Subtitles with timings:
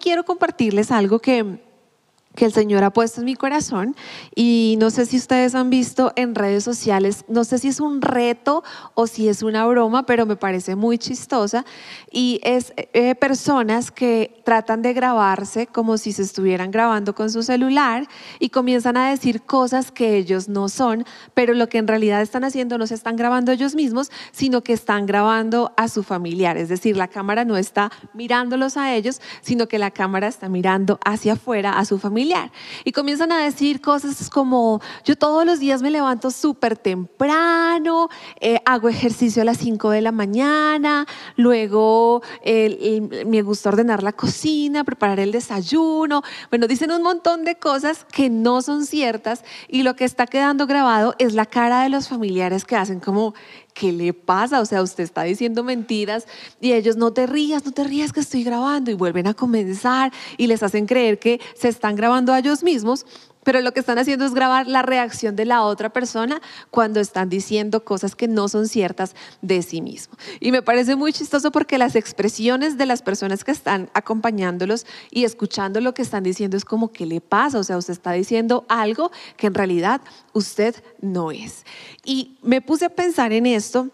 [0.00, 1.58] Quiero compartirles algo que
[2.38, 3.96] que el Señor ha puesto en mi corazón.
[4.32, 8.00] Y no sé si ustedes han visto en redes sociales, no sé si es un
[8.00, 8.62] reto
[8.94, 11.64] o si es una broma, pero me parece muy chistosa.
[12.12, 17.42] Y es eh, personas que tratan de grabarse como si se estuvieran grabando con su
[17.42, 18.06] celular
[18.38, 22.44] y comienzan a decir cosas que ellos no son, pero lo que en realidad están
[22.44, 26.68] haciendo no se están grabando ellos mismos, sino que están grabando a su familiar, es
[26.68, 31.32] decir, la cámara no está mirándolos a ellos, sino que la cámara está mirando hacia
[31.32, 32.27] afuera a su familia
[32.84, 38.08] y comienzan a decir cosas como, yo todos los días me levanto súper temprano,
[38.40, 44.84] eh, hago ejercicio a las 5 de la mañana, luego me gusta ordenar la cocina,
[44.84, 46.22] preparar el desayuno.
[46.50, 50.66] Bueno, dicen un montón de cosas que no son ciertas y lo que está quedando
[50.66, 53.34] grabado es la cara de los familiares que hacen como,
[53.78, 54.60] ¿qué le pasa?
[54.60, 56.26] O sea, usted está diciendo mentiras
[56.60, 60.12] y ellos no te rías, no te rías que estoy grabando y vuelven a comenzar
[60.36, 63.06] y les hacen creer que se están grabando a ellos mismos
[63.48, 67.30] pero lo que están haciendo es grabar la reacción de la otra persona cuando están
[67.30, 70.18] diciendo cosas que no son ciertas de sí mismo.
[70.38, 75.24] Y me parece muy chistoso porque las expresiones de las personas que están acompañándolos y
[75.24, 77.58] escuchando lo que están diciendo es como, ¿qué le pasa?
[77.58, 80.02] O sea, usted está diciendo algo que en realidad
[80.34, 81.64] usted no es.
[82.04, 83.88] Y me puse a pensar en esto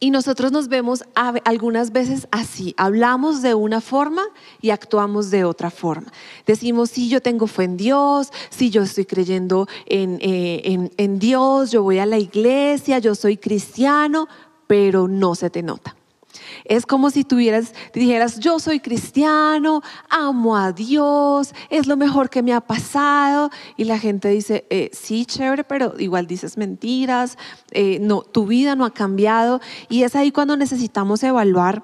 [0.00, 4.22] y nosotros nos vemos algunas veces así, hablamos de una forma
[4.62, 6.10] y actuamos de otra forma.
[6.46, 11.70] Decimos, sí, yo tengo fe en Dios, sí, yo estoy creyendo en, eh, en Dios,
[11.70, 14.26] yo voy a la iglesia, yo soy cristiano,
[14.66, 15.94] pero no se te nota.
[16.64, 22.42] Es como si tuvieras, dijeras, yo soy cristiano, amo a Dios, es lo mejor que
[22.42, 23.50] me ha pasado.
[23.76, 27.38] Y la gente dice, eh, sí, chévere, pero igual dices mentiras,
[27.70, 29.60] eh, no, tu vida no ha cambiado.
[29.88, 31.82] Y es ahí cuando necesitamos evaluar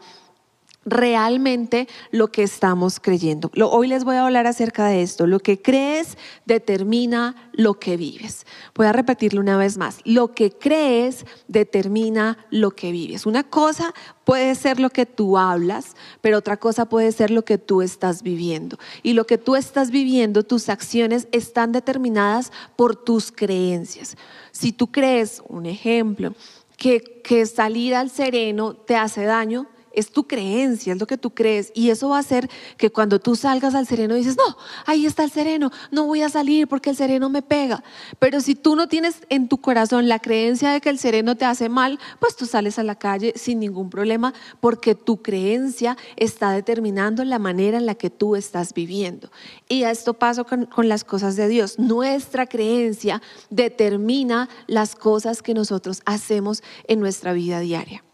[0.87, 3.51] realmente lo que estamos creyendo.
[3.71, 5.27] Hoy les voy a hablar acerca de esto.
[5.27, 6.17] Lo que crees
[6.47, 8.47] determina lo que vives.
[8.75, 9.99] Voy a repetirlo una vez más.
[10.05, 13.27] Lo que crees determina lo que vives.
[13.27, 13.93] Una cosa
[14.25, 18.23] puede ser lo que tú hablas, pero otra cosa puede ser lo que tú estás
[18.23, 18.79] viviendo.
[19.03, 24.17] Y lo que tú estás viviendo, tus acciones están determinadas por tus creencias.
[24.53, 26.35] Si tú crees, un ejemplo,
[26.77, 31.31] que, que salir al sereno te hace daño, es tu creencia, es lo que tú
[31.31, 31.73] crees.
[31.75, 35.25] Y eso va a hacer que cuando tú salgas al sereno dices, no, ahí está
[35.25, 37.83] el sereno, no voy a salir porque el sereno me pega.
[38.19, 41.47] Pero si tú no tienes en tu corazón la creencia de que el sereno te
[41.47, 46.53] hace mal, pues tú sales a la calle sin ningún problema porque tu creencia está
[46.53, 49.31] determinando la manera en la que tú estás viviendo.
[49.69, 51.79] Y esto pasa con, con las cosas de Dios.
[51.79, 58.05] Nuestra creencia determina las cosas que nosotros hacemos en nuestra vida diaria.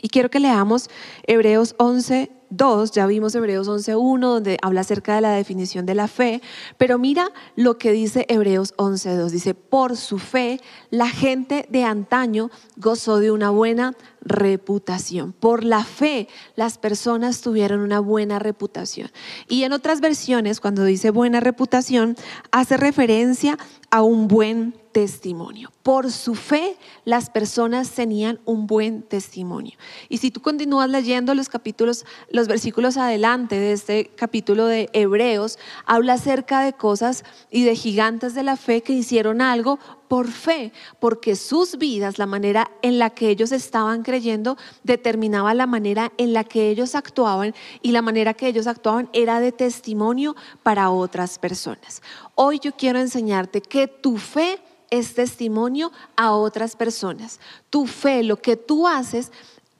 [0.00, 0.88] Y quiero que leamos
[1.26, 6.08] Hebreos 11, 2, ya vimos Hebreos 11.1, donde habla acerca de la definición de la
[6.08, 6.40] fe,
[6.76, 9.30] pero mira lo que dice Hebreos 11.2.
[9.30, 10.60] Dice, por su fe,
[10.90, 15.32] la gente de antaño gozó de una buena reputación.
[15.32, 19.10] Por la fe, las personas tuvieron una buena reputación.
[19.48, 22.16] Y en otras versiones, cuando dice buena reputación,
[22.50, 23.58] hace referencia
[23.90, 25.70] a un buen testimonio.
[25.82, 29.78] Por su fe, las personas tenían un buen testimonio.
[30.08, 35.58] Y si tú continúas leyendo los capítulos, los versículos adelante de este capítulo de Hebreos,
[35.86, 39.78] habla acerca de cosas y de gigantes de la fe que hicieron algo
[40.08, 45.66] por fe, porque sus vidas, la manera en la que ellos estaban creyendo, determinaba la
[45.66, 50.34] manera en la que ellos actuaban y la manera que ellos actuaban era de testimonio
[50.62, 52.02] para otras personas.
[52.34, 54.58] Hoy yo quiero enseñarte que tu fe
[54.90, 57.40] es testimonio a otras personas.
[57.70, 59.30] Tu fe, lo que tú haces,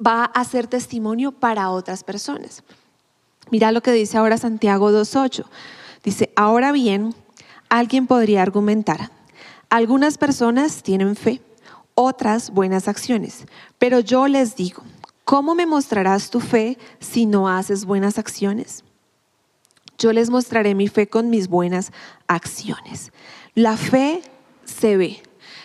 [0.04, 2.62] va a ser testimonio para otras personas.
[3.50, 5.44] Mira lo que dice ahora Santiago 2.8.
[6.04, 7.14] Dice, ahora bien,
[7.68, 9.10] alguien podría argumentar,
[9.70, 11.42] algunas personas tienen fe,
[11.94, 13.44] otras buenas acciones,
[13.78, 14.82] pero yo les digo,
[15.24, 18.84] ¿cómo me mostrarás tu fe si no haces buenas acciones?
[19.98, 21.90] Yo les mostraré mi fe con mis buenas
[22.28, 23.10] acciones.
[23.54, 24.22] La fe
[24.64, 25.22] se ve.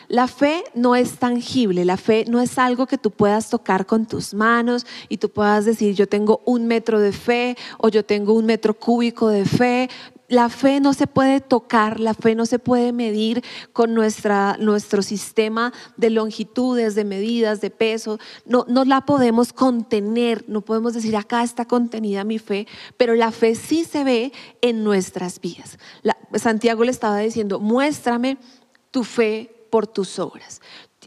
[0.07, 4.05] La fe no es tangible, la fe no es algo que tú puedas tocar con
[4.05, 8.33] tus manos y tú puedas decir yo tengo un metro de fe o yo tengo
[8.33, 9.89] un metro cúbico de fe.
[10.33, 15.03] La fe no se puede tocar, la fe no se puede medir con nuestra, nuestro
[15.03, 18.17] sistema de longitudes, de medidas, de peso.
[18.43, 23.29] No, no la podemos contener, no podemos decir acá está contenida mi fe, pero la
[23.29, 25.77] fe sí se ve en nuestras vidas.
[26.33, 28.39] Santiago le estaba diciendo, muéstrame
[28.89, 30.61] tu fe por tus obras.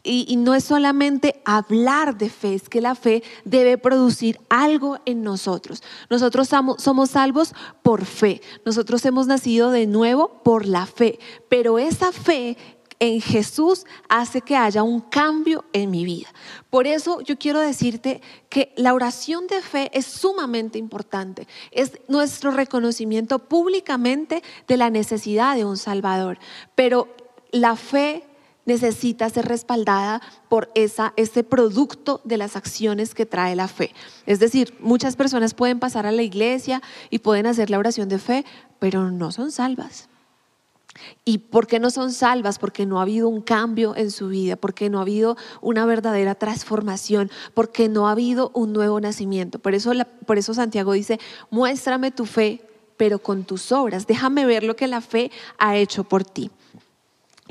[0.06, 5.22] Y, no es solamente hablar de fe, es que la fe debe producir algo en
[5.22, 5.82] nosotros.
[6.08, 11.18] Nosotros somos salvos por fe, nosotros hemos nacido de nuevo por la fe,
[11.48, 12.56] pero esa fe
[12.98, 16.28] en Jesús hace que haya un cambio en mi vida.
[16.70, 21.46] Por eso yo quiero decirte que la oración de fe es sumamente importante.
[21.70, 26.38] Es nuestro reconocimiento públicamente de la necesidad de un Salvador.
[26.74, 27.08] Pero
[27.52, 28.24] la fe
[28.66, 33.94] necesita ser respaldada por esa, ese producto de las acciones que trae la fe.
[34.26, 38.18] Es decir, muchas personas pueden pasar a la iglesia y pueden hacer la oración de
[38.18, 38.44] fe,
[38.78, 40.08] pero no son salvas.
[41.24, 42.58] ¿Y por qué no son salvas?
[42.58, 46.34] Porque no ha habido un cambio en su vida, porque no ha habido una verdadera
[46.34, 49.58] transformación, porque no ha habido un nuevo nacimiento.
[49.58, 49.92] Por eso,
[50.26, 51.20] por eso Santiago dice,
[51.50, 52.62] muéstrame tu fe,
[52.96, 54.06] pero con tus obras.
[54.06, 56.50] Déjame ver lo que la fe ha hecho por ti.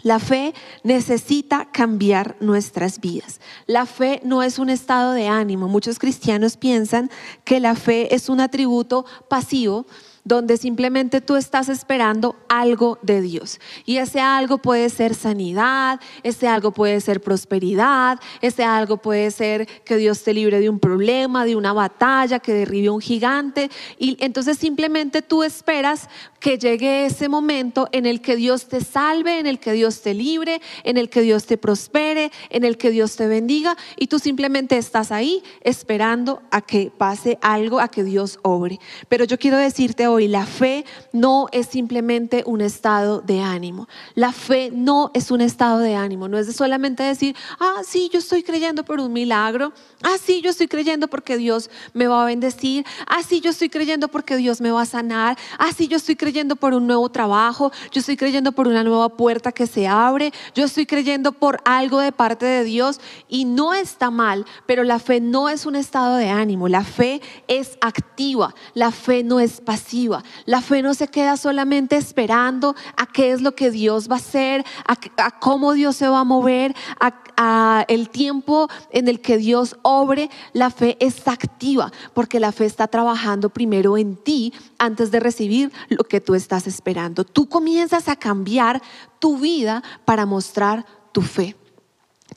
[0.05, 0.53] La fe
[0.83, 3.41] necesita cambiar nuestras vidas.
[3.65, 5.67] La fe no es un estado de ánimo.
[5.67, 7.09] Muchos cristianos piensan
[7.43, 9.87] que la fe es un atributo pasivo
[10.25, 13.59] donde simplemente tú estás esperando algo de Dios.
[13.85, 19.67] Y ese algo puede ser sanidad, ese algo puede ser prosperidad, ese algo puede ser
[19.85, 23.69] que Dios te libre de un problema, de una batalla, que derribe un gigante.
[23.99, 29.39] Y entonces simplemente tú esperas que llegue ese momento en el que Dios te salve,
[29.39, 32.89] en el que Dios te libre, en el que Dios te prospere, en el que
[32.89, 33.77] Dios te bendiga.
[33.95, 38.79] Y tú simplemente estás ahí esperando a que pase algo, a que Dios obre.
[39.07, 43.87] Pero yo quiero decirte hoy, y la fe no es simplemente un estado de ánimo.
[44.13, 48.19] La fe no es un estado de ánimo, no es solamente decir, ah, sí, yo
[48.19, 49.73] estoy creyendo por un milagro,
[50.03, 53.69] ah, sí, yo estoy creyendo porque Dios me va a bendecir, ah, sí, yo estoy
[53.69, 57.09] creyendo porque Dios me va a sanar, ah, sí, yo estoy creyendo por un nuevo
[57.09, 61.59] trabajo, yo estoy creyendo por una nueva puerta que se abre, yo estoy creyendo por
[61.65, 65.75] algo de parte de Dios y no está mal, pero la fe no es un
[65.75, 70.04] estado de ánimo, la fe es activa, la fe no es pasiva.
[70.45, 74.19] La fe no se queda solamente esperando a qué es lo que Dios va a
[74.19, 79.75] hacer, a, cómo Dios se va a mover, a, el tiempo en el que Dios
[79.81, 80.29] obre.
[80.53, 85.71] La fe es activa porque la fe está trabajando primero en ti antes de recibir
[85.89, 87.25] lo que tú estás esperando.
[87.25, 88.81] Tú comienzas a cambiar
[89.19, 91.55] tu vida para mostrar tu fe.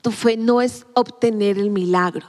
[0.01, 2.27] Tu fe no es obtener el milagro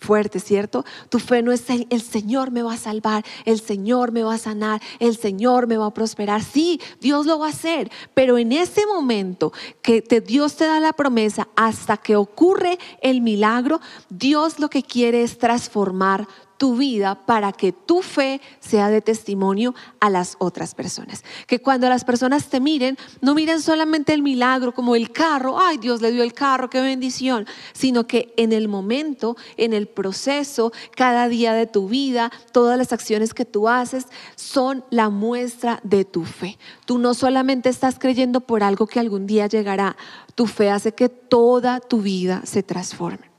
[0.00, 0.84] fuerte, ¿cierto?
[1.08, 4.38] Tu fe no es el, Señor me va a salvar, el Señor me va a
[4.38, 6.42] sanar, el Señor me va a prosperar.
[6.42, 9.52] Sí, Dios lo va a hacer, pero en ese momento
[9.82, 15.22] que Dios te da la promesa hasta que ocurre el milagro, Dios lo que quiere
[15.22, 16.26] es transformar
[16.60, 21.24] tu vida para que tu fe sea de testimonio a las otras personas.
[21.46, 25.78] Que cuando las personas te miren, no miren solamente el milagro como el carro, ay
[25.78, 30.70] Dios le dio el carro, qué bendición, sino que en el momento, en el proceso,
[30.94, 34.04] cada día de tu vida, todas las acciones que tú haces
[34.36, 36.58] son la muestra de tu fe.
[36.84, 39.96] Tú no solamente estás creyendo por algo que algún día llegará,
[40.34, 43.29] tu fe hace que toda tu vida se transforme.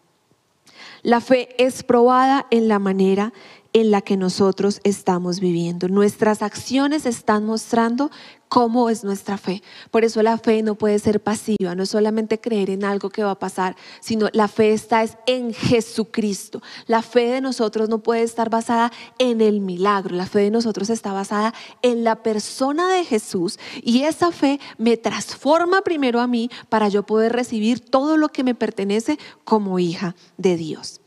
[1.03, 3.33] La fe es probada en la manera
[3.73, 5.87] en la que nosotros estamos viviendo.
[5.87, 8.11] Nuestras acciones están mostrando
[8.51, 9.63] cómo es nuestra fe.
[9.91, 13.23] Por eso la fe no puede ser pasiva, no es solamente creer en algo que
[13.23, 16.61] va a pasar, sino la fe está es en Jesucristo.
[16.85, 20.89] La fe de nosotros no puede estar basada en el milagro, la fe de nosotros
[20.89, 26.49] está basada en la persona de Jesús y esa fe me transforma primero a mí
[26.67, 30.99] para yo poder recibir todo lo que me pertenece como hija de Dios.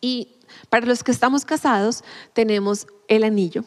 [0.00, 0.33] Y
[0.74, 2.02] para los que estamos casados
[2.32, 3.62] tenemos el anillo.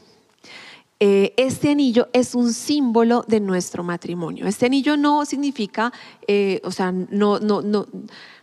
[1.00, 4.46] Eh, este anillo es un símbolo de nuestro matrimonio.
[4.46, 5.94] Este anillo no significa,
[6.28, 7.86] eh, o sea, no, no, no,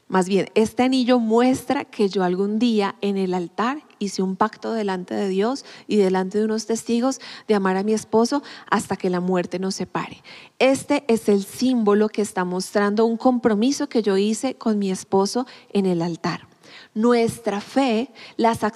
[0.09, 4.73] más bien, este anillo muestra que yo algún día en el altar hice un pacto
[4.73, 9.11] delante de Dios y delante de unos testigos de amar a mi esposo hasta que
[9.11, 10.23] la muerte nos separe.
[10.59, 15.47] Este es el símbolo que está mostrando un compromiso que yo hice con mi esposo
[15.71, 16.54] en el altar.
[16.95, 18.11] Nuestra fe,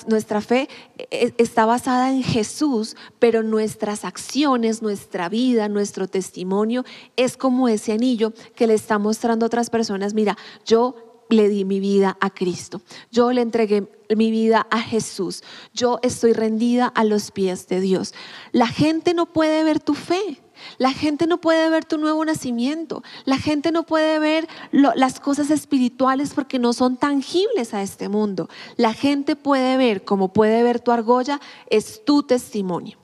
[0.06, 6.84] nuestra fe eh, está basada en Jesús, pero nuestras acciones, nuestra vida, nuestro testimonio
[7.16, 11.64] es como ese anillo que le está mostrando a otras personas, mira, yo le di
[11.64, 12.80] mi vida a Cristo.
[13.10, 15.42] Yo le entregué mi vida a Jesús.
[15.74, 18.14] Yo estoy rendida a los pies de Dios.
[18.52, 20.40] La gente no puede ver tu fe.
[20.78, 23.02] La gente no puede ver tu nuevo nacimiento.
[23.24, 28.48] La gente no puede ver las cosas espirituales porque no son tangibles a este mundo.
[28.76, 32.98] La gente puede ver, como puede ver tu argolla, es tu testimonio.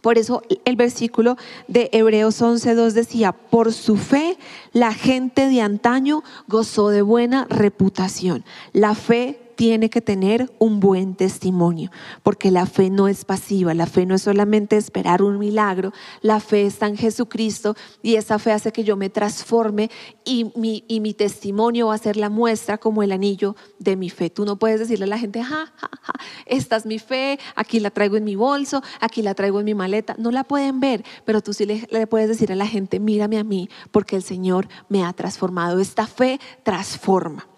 [0.00, 4.38] Por eso el versículo de Hebreos 11.2 decía, por su fe
[4.72, 8.44] la gente de antaño gozó de buena reputación.
[8.72, 11.90] La fe tiene que tener un buen testimonio,
[12.22, 16.38] porque la fe no es pasiva, la fe no es solamente esperar un milagro, la
[16.38, 19.90] fe está en Jesucristo y esa fe hace que yo me transforme
[20.24, 24.10] y mi, y mi testimonio va a ser la muestra como el anillo de mi
[24.10, 24.30] fe.
[24.30, 26.12] Tú no puedes decirle a la gente, ja, ja, ja,
[26.46, 29.74] esta es mi fe, aquí la traigo en mi bolso, aquí la traigo en mi
[29.74, 33.00] maleta, no la pueden ver, pero tú sí le, le puedes decir a la gente,
[33.00, 35.80] mírame a mí, porque el Señor me ha transformado.
[35.80, 37.57] Esta fe transforma.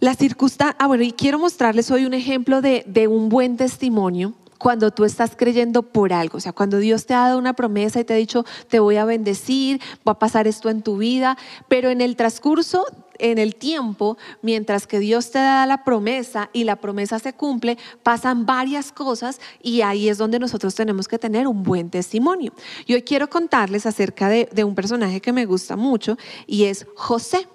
[0.00, 4.92] La circunstancia, ah bueno, y quiero mostrarles hoy un ejemplo de, un buen testimonio cuando
[4.92, 8.04] tú estás creyendo por algo, o sea, cuando Dios te ha dado una promesa y
[8.04, 11.36] te ha dicho, te voy a bendecir, va a pasar esto en tu vida,
[11.66, 12.84] pero en el transcurso,
[13.18, 17.76] en el tiempo, mientras que Dios te da la promesa y la promesa se cumple,
[18.04, 22.52] pasan varias cosas y ahí es donde nosotros tenemos que tener un buen testimonio.
[22.86, 26.86] Y hoy quiero contarles acerca de, de un personaje que me gusta mucho y es
[26.94, 27.48] José.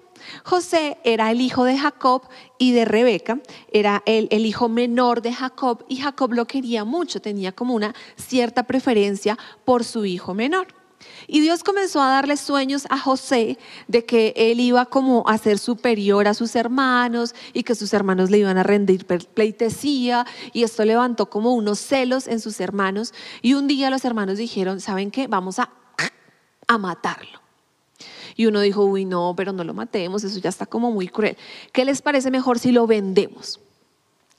[0.44, 2.22] José era el hijo de Jacob
[2.58, 3.40] y de Rebeca,
[3.72, 7.94] era el, el, hijo menor de Jacob y Jacob lo quería mucho, tenía como una
[8.16, 10.68] cierta preferencia por su hijo menor.
[11.26, 15.58] Y Dios comenzó a darle sueños a José de que él iba como a ser
[15.58, 20.84] superior a sus hermanos y que sus hermanos le iban a rendir pleitesía y esto
[20.84, 25.26] levantó como unos celos en sus hermanos y un día los hermanos dijeron, ¿saben qué?
[25.26, 25.70] Vamos a,
[26.66, 27.43] a matarlo.
[28.36, 31.36] Y uno dijo, uy, no, pero no lo matemos, eso ya está como muy cruel.
[31.72, 33.60] ¿Qué les parece mejor si lo vendemos?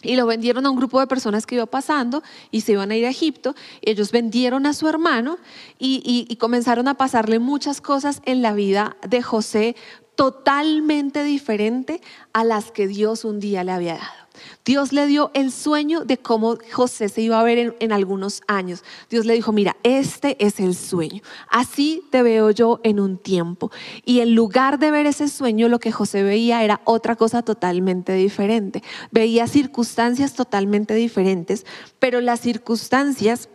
[0.02, 2.22] Y lo vendieron a un grupo de personas que iba pasando
[2.52, 3.56] y se iban a ir a Egipto.
[3.82, 5.38] Ellos vendieron a su hermano
[5.80, 9.76] y, y, y comenzaron a pasarle muchas cosas en la vida de José
[10.16, 12.02] totalmente diferente
[12.34, 14.26] a las que Dios un día le había dado.
[14.64, 18.84] Dios le dio el sueño de cómo José se iba a ver en, algunos años.
[19.10, 21.22] Dios le dijo, mira, este es el sueño.
[21.50, 23.72] Así te veo yo en un tiempo.
[24.04, 28.14] Y en lugar de ver ese sueño, lo que José veía era otra cosa totalmente
[28.14, 28.84] diferente.
[29.12, 31.66] Veía circunstancias totalmente diferentes,
[32.00, 33.50] pero las circunstancias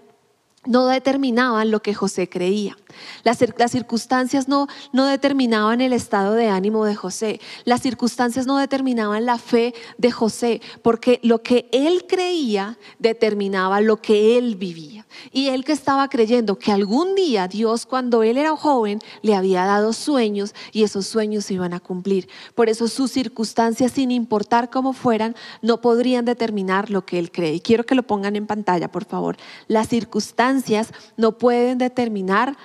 [0.66, 2.76] no determinaban lo que José creía.
[3.22, 3.38] Las,
[3.70, 7.40] circunstancias no, no determinaban el estado de ánimo de José.
[7.64, 14.02] Las circunstancias no determinaban la fe de José, porque lo que él creía determinaba lo
[14.02, 15.06] que él vivía.
[15.32, 19.64] Y él que estaba creyendo que algún día Dios, cuando él era joven, le había
[19.64, 22.28] dado sueños y esos sueños se iban a cumplir.
[22.54, 27.54] Por eso sus circunstancias, sin importar cómo fueran, no podrían determinar lo que él cree.
[27.54, 29.36] Y quiero que lo pongan en pantalla, por favor.
[29.66, 30.49] Las circunstancias
[31.16, 32.56] no pueden determinar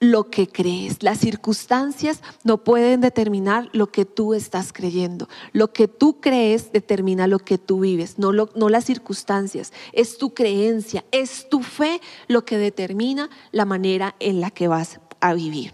[0.00, 1.02] lo que crees.
[1.02, 5.28] Las circunstancias no pueden determinar lo que tú estás creyendo.
[5.52, 9.72] Lo que tú crees determina lo que tú vives, no, no las circunstancias.
[9.92, 15.00] Es tu creencia, es tu fe lo que determina la manera en la que vas
[15.20, 15.72] a vivir.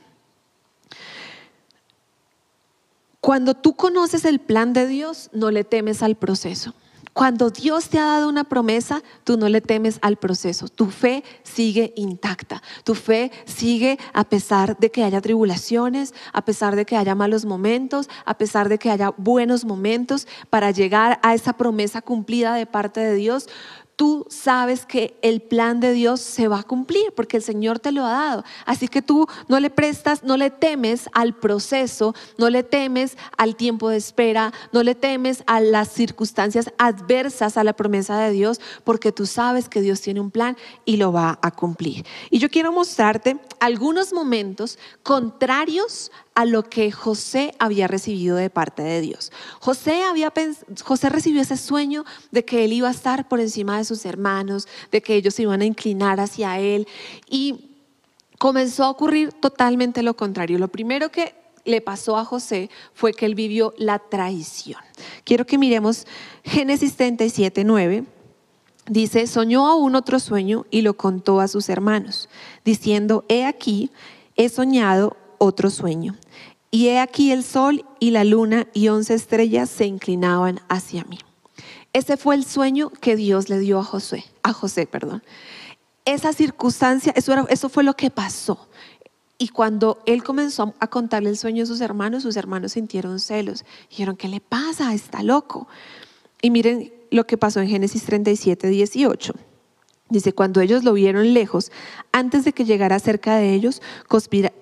[3.20, 6.74] Cuando tú conoces el plan de Dios, no le temes al proceso.
[7.12, 10.68] Cuando Dios te ha dado una promesa, tú no le temes al proceso.
[10.68, 12.62] Tu fe sigue intacta.
[12.84, 17.44] Tu fe sigue a pesar de que haya tribulaciones, a pesar de que haya malos
[17.44, 22.66] momentos, a pesar de que haya buenos momentos para llegar a esa promesa cumplida de
[22.66, 23.48] parte de Dios
[24.00, 27.92] tú sabes que el plan de Dios se va a cumplir porque el Señor te
[27.92, 28.44] lo ha dado.
[28.64, 33.56] Así que tú no le prestas, no le temes al proceso, no le temes al
[33.56, 38.58] tiempo de espera, no le temes a las circunstancias adversas a la promesa de Dios
[38.84, 42.06] porque tú sabes que Dios tiene un plan y lo va a cumplir.
[42.30, 48.82] Y yo quiero mostrarte algunos momentos contrarios a lo que José había recibido de parte
[48.82, 49.32] de Dios.
[49.58, 50.32] José, había
[50.82, 54.68] José recibió ese sueño de que él iba a estar por encima de sus hermanos,
[54.90, 56.86] de que ellos se iban a inclinar hacia él
[57.28, 57.70] y
[58.38, 60.58] comenzó a ocurrir totalmente lo contrario.
[60.58, 61.34] Lo primero que
[61.64, 64.80] le pasó a José fue que él vivió la traición.
[65.24, 66.06] Quiero que miremos
[66.44, 68.04] Génesis 37, 9.
[68.86, 72.28] Dice, soñó aún otro sueño y lo contó a sus hermanos,
[72.64, 73.90] diciendo, he aquí,
[74.36, 76.16] he soñado otro sueño.
[76.70, 81.18] Y he aquí el sol y la luna y once estrellas se inclinaban hacia mí.
[81.92, 85.24] Ese fue el sueño que Dios le dio a José, a José, perdón.
[86.04, 88.68] Esa circunstancia, eso, eso fue lo que pasó.
[89.38, 93.64] Y cuando él comenzó a contarle el sueño a sus hermanos, sus hermanos sintieron celos.
[93.88, 94.94] Dijeron, ¿qué le pasa?
[94.94, 95.66] Está loco.
[96.42, 99.34] Y miren lo que pasó en Génesis 37, 18.
[100.10, 101.70] Dice, cuando ellos lo vieron lejos,
[102.12, 103.80] antes de que llegara cerca de ellos,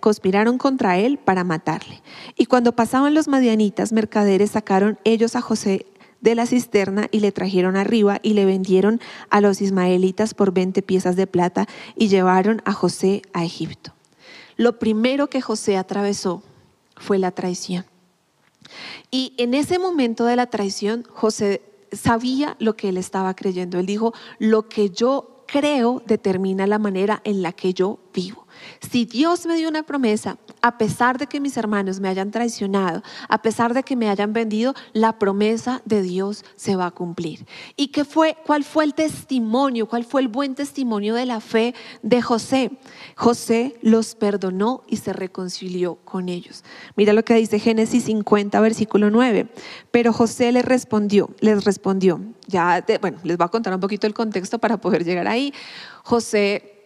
[0.01, 2.03] conspiraron contra él para matarle.
[2.37, 5.87] Y cuando pasaban los madianitas, mercaderes, sacaron ellos a José
[6.21, 9.01] de la cisterna y le trajeron arriba y le vendieron
[9.31, 13.95] a los ismaelitas por 20 piezas de plata y llevaron a José a Egipto.
[14.57, 16.43] Lo primero que José atravesó
[16.97, 17.85] fue la traición.
[19.11, 21.63] Y en ese momento de la traición, José
[21.93, 23.79] sabía lo que él estaba creyendo.
[23.79, 28.47] Él dijo, lo que yo creo determina la manera en la que yo vivo.
[28.91, 33.03] Si Dios me dio una promesa, a pesar de que mis hermanos me hayan traicionado,
[33.29, 37.47] a pesar de que me hayan vendido, la promesa de Dios se va a cumplir.
[37.77, 41.75] ¿Y qué fue, cuál fue el testimonio, cuál fue el buen testimonio de la fe
[42.03, 42.71] de José?
[43.17, 46.65] José los perdonó y se reconcilió con ellos.
[46.97, 49.49] Mira lo que dice Génesis 50, versículo 9.
[49.91, 54.15] Pero José les respondió, les respondió, ya, bueno, les voy a contar un poquito el
[54.15, 55.53] contexto para poder llegar ahí.
[56.03, 56.78] José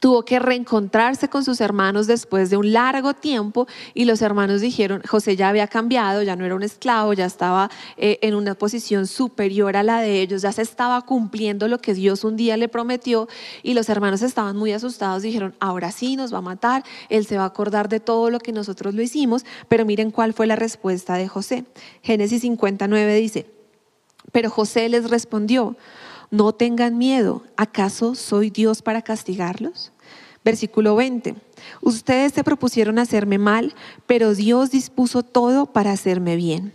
[0.00, 5.02] tuvo que reencontrarse con sus hermanos después de un largo tiempo y los hermanos dijeron,
[5.06, 9.06] José ya había cambiado, ya no era un esclavo, ya estaba eh, en una posición
[9.06, 12.68] superior a la de ellos, ya se estaba cumpliendo lo que Dios un día le
[12.68, 13.28] prometió
[13.62, 17.36] y los hermanos estaban muy asustados, dijeron, ahora sí nos va a matar, él se
[17.36, 20.56] va a acordar de todo lo que nosotros lo hicimos, pero miren cuál fue la
[20.56, 21.64] respuesta de José.
[22.02, 23.46] Génesis 59 dice,
[24.32, 25.76] pero José les respondió,
[26.32, 29.92] no tengan miedo, ¿acaso soy Dios para castigarlos?
[30.42, 31.36] Versículo 20.
[31.82, 33.74] Ustedes se propusieron hacerme mal,
[34.06, 36.72] pero Dios dispuso todo para hacerme bien.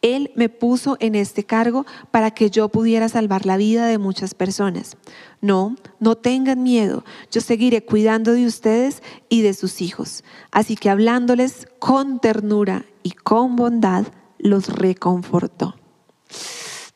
[0.00, 4.32] Él me puso en este cargo para que yo pudiera salvar la vida de muchas
[4.32, 4.96] personas.
[5.40, 10.22] No, no tengan miedo, yo seguiré cuidando de ustedes y de sus hijos.
[10.52, 14.06] Así que hablándoles con ternura y con bondad,
[14.38, 15.74] los reconfortó.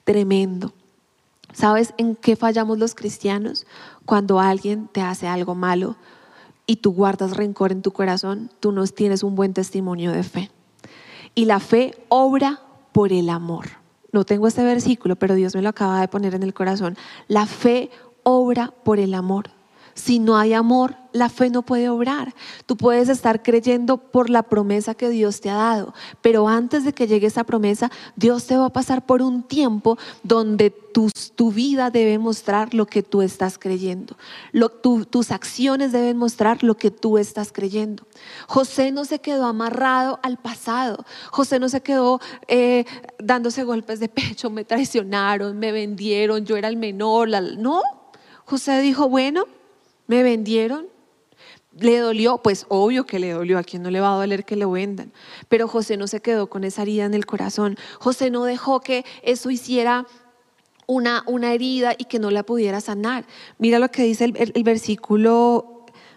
[0.05, 0.73] Tremendo.
[1.55, 3.67] ¿Sabes en qué fallamos los cristianos?
[4.05, 5.97] Cuando alguien te hace algo malo
[6.67, 10.51] y tú guardas rencor en tu corazón, tú no tienes un buen testimonio de fe.
[11.35, 12.61] Y la fe obra
[12.93, 13.67] por el amor.
[14.13, 16.97] No tengo este versículo, pero Dios me lo acaba de poner en el corazón.
[17.29, 17.91] La fe
[18.25, 19.51] obra por el amor.
[19.95, 22.35] Si no hay amor, la fe no puede obrar.
[22.67, 26.93] Tú puedes estar creyendo por la promesa que Dios te ha dado, pero antes de
[26.93, 30.71] que llegue esa promesa, Dios te va a pasar por un tiempo donde
[31.35, 34.17] tu vida debe mostrar lo que tú estás creyendo.
[35.11, 38.07] tus acciones deben mostrar lo que tú estás creyendo.
[38.49, 41.05] José no se quedó amarrado al pasado.
[41.31, 42.85] José no se quedó eh,
[43.19, 47.29] dándose golpes de pecho, me traicionaron, me vendieron, yo era el menor.
[47.59, 47.83] no,
[48.45, 49.47] José dijo, bueno,
[50.07, 50.87] me vendieron.
[51.77, 52.39] ¿Le dolió?
[52.39, 53.59] Pues obvio que le dolió.
[53.59, 55.13] ¿A quién no le va a doler que le vendan?
[55.49, 57.77] Pero José no se quedó con esa herida en el corazón.
[57.99, 60.07] José no dejó que eso hiciera
[60.87, 63.27] una, una herida y que no la pudiera sanar.
[63.59, 65.74] Mira lo que dice el versículo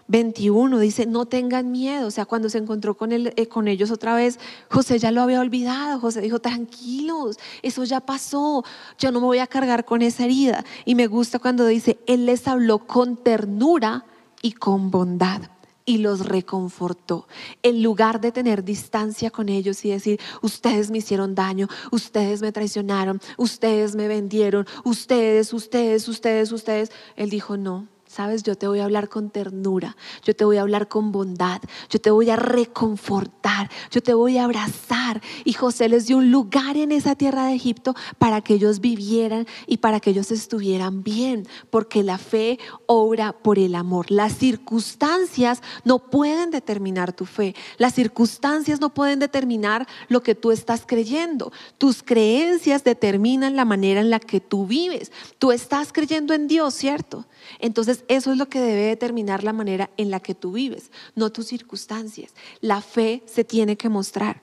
[0.08, 2.08] 21 dice, no tengan miedo.
[2.08, 4.38] O sea, cuando se encontró con, él, eh, con ellos otra vez,
[4.70, 6.00] José ya lo había olvidado.
[6.00, 8.64] José dijo, tranquilos, eso ya pasó.
[8.98, 10.64] Yo no me voy a cargar con esa herida.
[10.84, 14.04] Y me gusta cuando dice, Él les habló con ternura
[14.42, 15.42] y con bondad
[15.84, 17.26] y los reconfortó.
[17.62, 22.52] En lugar de tener distancia con ellos y decir, ustedes me hicieron daño, ustedes me
[22.52, 28.80] traicionaron, ustedes me vendieron, ustedes, ustedes, ustedes, ustedes, él dijo, no, Sabes, yo te voy
[28.80, 29.94] a hablar con ternura,
[30.24, 34.38] yo te voy a hablar con bondad, yo te voy a reconfortar, yo te voy
[34.38, 35.20] a abrazar.
[35.44, 39.46] Y José les dio un lugar en esa tierra de Egipto para que ellos vivieran
[39.66, 44.10] y para que ellos estuvieran bien, porque la fe obra por el amor.
[44.10, 50.50] Las circunstancias no pueden determinar tu fe, las circunstancias no pueden determinar lo que tú
[50.50, 51.52] estás creyendo.
[51.76, 55.12] Tus creencias determinan la manera en la que tú vives.
[55.38, 57.26] Tú estás creyendo en Dios, ¿cierto?
[57.58, 61.30] Entonces eso es lo que debe determinar la manera en la que tú vives, no
[61.30, 62.34] tus circunstancias.
[62.60, 64.42] La fe se tiene que mostrar.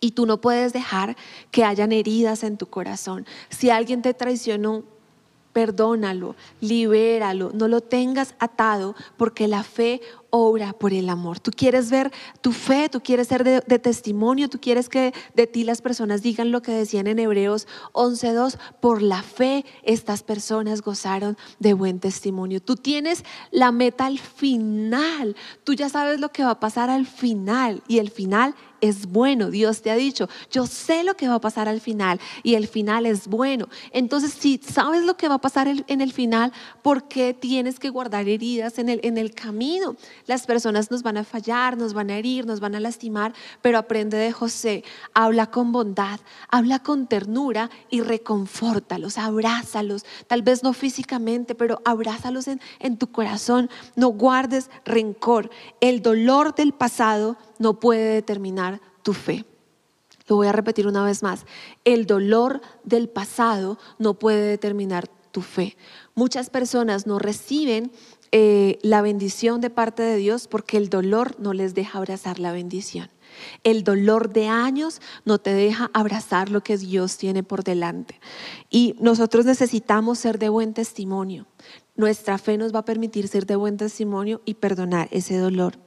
[0.00, 1.16] Y tú no puedes dejar
[1.50, 3.26] que hayan heridas en tu corazón.
[3.50, 4.84] Si alguien te traicionó,
[5.52, 11.40] perdónalo, libéralo, no lo tengas atado porque la fe obra por el amor.
[11.40, 12.10] Tú quieres ver
[12.40, 16.50] tu fe, tú quieres ser de, testimonio, tú quieres que de ti las personas digan
[16.50, 22.62] lo que decían en Hebreos 11.2, por la fe estas personas gozaron de buen testimonio.
[22.62, 27.06] Tú tienes la meta al final, tú ya sabes lo que va a pasar al
[27.06, 29.50] final y el final es bueno.
[29.50, 32.66] Dios te ha dicho, yo sé lo que va a pasar al final y el
[32.66, 33.68] final es bueno.
[33.92, 37.88] Entonces, si sabes lo que va a pasar en el final, ¿por qué tienes que
[37.88, 39.96] guardar heridas en el, en el camino?
[40.26, 43.78] Las personas nos van a fallar, nos van a herir, nos van a lastimar, pero
[43.78, 44.82] aprende de José,
[45.14, 46.18] habla con bondad,
[46.50, 53.12] habla con ternura y reconfórtalos, abrázalos, tal vez no físicamente, pero abrázalos en, en tu
[53.12, 55.50] corazón, no guardes rencor.
[55.80, 59.46] El dolor del pasado no puede determinar tu fe.
[60.28, 61.46] Lo voy a repetir una vez más.
[61.84, 65.76] El dolor del pasado no puede determinar tu fe.
[66.14, 67.92] Muchas personas no reciben
[68.32, 72.52] eh, la bendición de parte de Dios porque el dolor no les deja abrazar la
[72.52, 73.10] bendición.
[73.64, 78.20] El dolor de años no te deja abrazar lo que Dios tiene por delante.
[78.70, 81.46] Y nosotros necesitamos ser de buen testimonio.
[81.94, 85.78] Nuestra fe nos va a permitir ser de buen testimonio y perdonar ese dolor.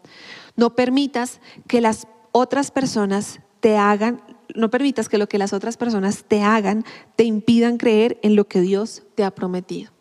[0.56, 4.22] No permitas que las otras personas te hagan,
[4.56, 8.48] no permitas que lo que las otras personas te hagan te impidan creer en lo
[8.48, 9.92] que Dios te ha prometido.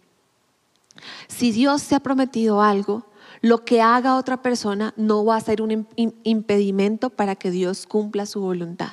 [1.29, 3.07] Si Dios te ha prometido algo,
[3.41, 5.87] lo que haga otra persona no va a ser un
[6.23, 8.93] impedimento para que Dios cumpla su voluntad.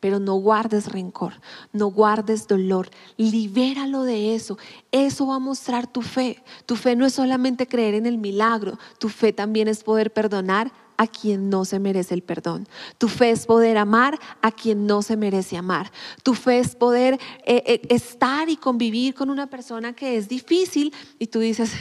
[0.00, 1.34] Pero no guardes rencor,
[1.72, 4.58] no guardes dolor, libéralo de eso.
[4.90, 6.42] Eso va a mostrar tu fe.
[6.66, 10.72] Tu fe no es solamente creer en el milagro, tu fe también es poder perdonar
[10.96, 12.68] a quien no se merece el perdón.
[12.98, 15.92] Tu fe es poder amar a quien no se merece amar.
[16.22, 20.92] Tu fe es poder eh, eh, estar y convivir con una persona que es difícil
[21.18, 21.72] y tú dices,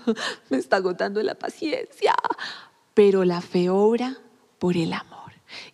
[0.50, 2.14] me está agotando la paciencia.
[2.94, 4.16] Pero la fe obra
[4.58, 5.16] por el amor.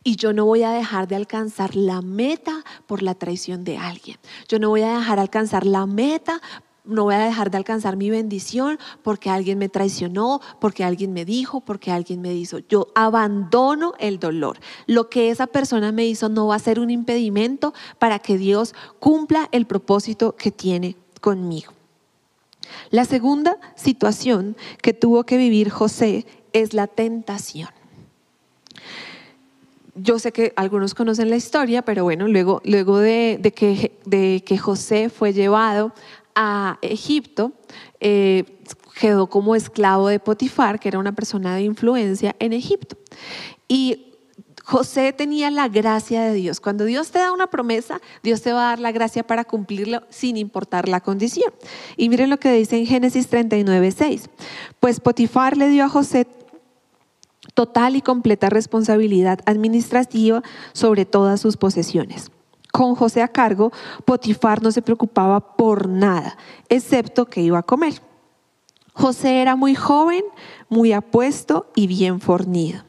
[0.05, 4.19] Y yo no voy a dejar de alcanzar la meta por la traición de alguien.
[4.49, 6.41] Yo no voy a dejar de alcanzar la meta
[6.85, 11.25] no voy a dejar de alcanzar mi bendición porque alguien me traicionó, porque alguien me
[11.25, 12.59] dijo, porque alguien me hizo.
[12.59, 14.59] Yo abandono el dolor.
[14.87, 18.75] Lo que esa persona me hizo no va a ser un impedimento para que Dios
[18.99, 21.73] cumpla el propósito que tiene conmigo.
[22.91, 27.69] La segunda situación que tuvo que vivir José es la tentación.
[29.95, 34.57] Yo sé que algunos conocen la historia, pero bueno, luego, luego de, que, de que
[34.57, 35.93] José fue llevado
[36.35, 37.53] a Egipto,
[38.01, 38.45] eh,
[39.01, 42.97] quedó como esclavo de Potifar, que era una persona de influencia en Egipto.
[43.69, 44.13] Y
[44.65, 46.61] José tenía la gracia de Dios.
[46.61, 50.03] Cuando Dios te da una promesa, Dios te va a dar la gracia para cumplirlo
[50.09, 51.53] sin importar la condición.
[51.97, 54.31] Y miren lo que dice en Génesis 39, 6.
[54.79, 56.27] Pues Potifar le dio a José
[57.55, 60.43] total y completa responsabilidad administrativa
[60.73, 62.31] sobre todas sus posesiones
[62.73, 63.71] con José a cargo,
[64.05, 66.37] Potifar no se preocupaba por nada,
[66.69, 68.03] excepto que iba a comer.
[68.95, 70.25] José era muy joven,
[70.69, 72.83] muy apuesto y bien fornido.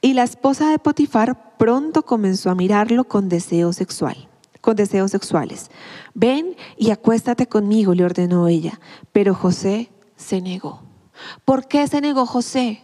[0.00, 4.28] Y la esposa de Potifar pronto comenzó a mirarlo con deseo sexual,
[4.60, 5.70] con deseos sexuales.
[6.14, 8.80] Ven y acuéstate conmigo, le ordenó ella.
[9.12, 10.82] Pero José se negó.
[11.44, 12.82] ¿Por qué se negó José?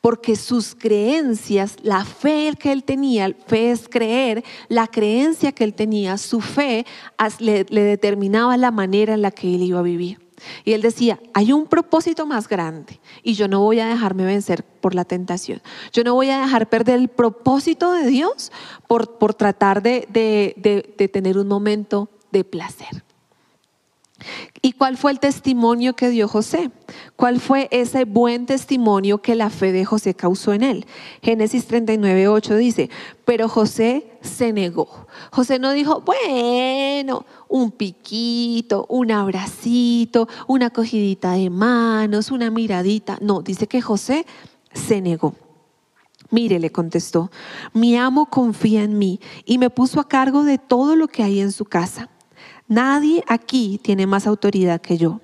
[0.00, 5.74] Porque sus creencias, la fe que él tenía, fe es creer, la creencia que él
[5.74, 6.86] tenía, su fe
[7.38, 10.20] le, determinaba la manera en la que él iba a vivir.
[10.64, 14.64] Y él decía, hay un propósito más grande y yo no voy a dejarme vencer
[14.64, 15.62] por la tentación.
[15.92, 18.52] Yo no voy a dejar perder el propósito de Dios
[18.86, 23.05] por, tratar de tener un momento de placer.
[24.62, 26.70] ¿Y cuál fue el testimonio que dio José?
[27.16, 30.86] ¿Cuál fue ese buen testimonio que la fe de José causó en él?
[31.22, 32.90] Génesis 39, 8 dice,
[33.24, 35.06] pero José se negó.
[35.30, 43.18] José no dijo, bueno, un piquito, un abracito, una cogidita de manos, una miradita.
[43.20, 44.24] No, dice que José
[44.72, 45.34] se negó.
[46.30, 47.30] Mire, le contestó,
[47.72, 51.40] mi amo confía en mí y me puso a cargo de todo lo que hay
[51.40, 52.08] en su casa.
[52.68, 55.20] Nadie aquí tiene más autoridad que yo.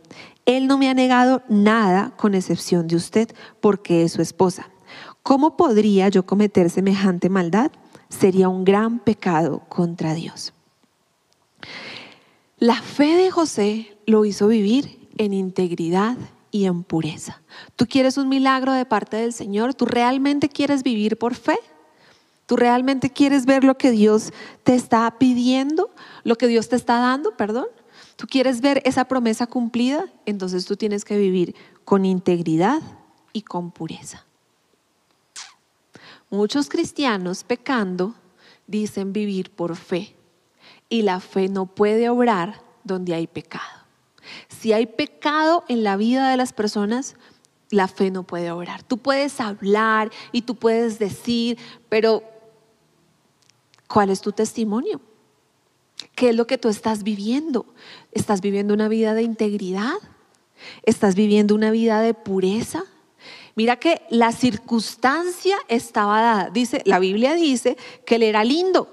[0.46, 4.68] Él no me ha negado nada con excepción de usted porque es su esposa.
[5.22, 7.70] ¿Cómo podría yo cometer semejante maldad?
[8.09, 10.52] Sería un gran pecado contra Dios.
[12.59, 16.16] La fe de José lo hizo vivir en integridad
[16.50, 17.42] y en pureza.
[17.76, 19.74] ¿Tú quieres un milagro de parte del Señor?
[19.74, 21.59] ¿Tú realmente quieres vivir por fe?
[22.46, 24.33] ¿Tú realmente quieres ver lo que Dios
[24.64, 25.90] te está pidiendo?
[26.24, 27.37] ¿Lo que Dios te está dando?
[27.37, 27.66] Perdón.
[28.16, 30.07] ¿Tú quieres ver esa promesa cumplida?
[30.26, 32.83] Entonces tú tienes que vivir con integridad
[33.33, 34.26] y con pureza.
[36.31, 38.14] Muchos cristianos pecando
[38.66, 40.14] dicen vivir por fe
[40.88, 43.83] y la fe no puede obrar donde hay pecado.
[44.48, 47.16] Si hay pecado en la vida de las personas,
[47.70, 48.83] la fe no puede obrar.
[48.83, 52.22] Tú puedes hablar y tú puedes decir, pero
[53.92, 55.02] ¿Cuál es tu testimonio?
[56.14, 57.66] ¿Qué es lo que tú estás viviendo?
[58.12, 59.96] ¿Estás viviendo una vida de integridad?
[60.85, 62.85] ¿Estás viviendo una vida de pureza?
[63.55, 66.50] Mira que la circunstancia estaba dada.
[66.50, 67.76] Dice, la Biblia dice
[68.07, 68.88] que él era lindo.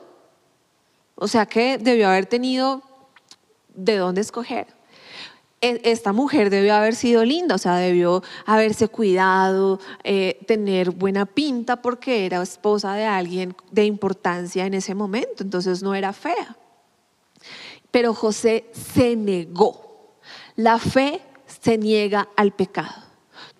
[1.15, 2.81] O sea que debió haber tenido
[3.73, 4.67] de dónde escoger.
[5.62, 11.26] E, esta mujer debió haber sido linda, o sea, debió haberse cuidado, eh, tener buena
[11.26, 16.58] pinta porque era esposa de alguien de importancia en ese momento, entonces no era fea.
[17.91, 20.15] Pero José se negó.
[20.56, 23.09] La fe se niega al pecado.